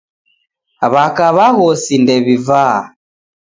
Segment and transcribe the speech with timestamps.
[0.93, 2.79] W'aka w'aghosi ndew'ivaa